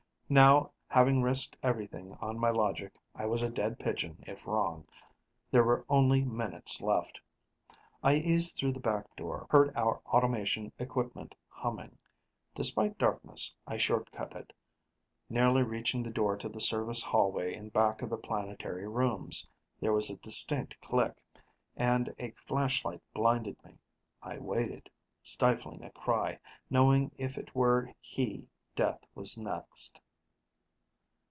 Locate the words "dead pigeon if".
3.49-4.47